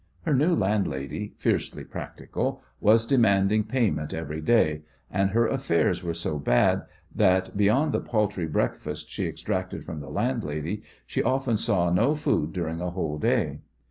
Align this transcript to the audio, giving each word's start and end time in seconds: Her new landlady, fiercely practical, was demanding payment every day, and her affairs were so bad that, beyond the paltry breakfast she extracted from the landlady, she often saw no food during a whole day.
Her 0.23 0.33
new 0.33 0.55
landlady, 0.55 1.35
fiercely 1.37 1.83
practical, 1.83 2.63
was 2.79 3.05
demanding 3.05 3.63
payment 3.65 4.15
every 4.15 4.41
day, 4.41 4.81
and 5.11 5.29
her 5.29 5.45
affairs 5.45 6.01
were 6.01 6.15
so 6.15 6.39
bad 6.39 6.87
that, 7.13 7.55
beyond 7.55 7.91
the 7.91 7.99
paltry 7.99 8.47
breakfast 8.47 9.11
she 9.11 9.27
extracted 9.27 9.83
from 9.85 9.99
the 9.99 10.09
landlady, 10.09 10.81
she 11.05 11.21
often 11.21 11.55
saw 11.55 11.91
no 11.91 12.15
food 12.15 12.51
during 12.51 12.81
a 12.81 12.89
whole 12.89 13.19
day. 13.19 13.59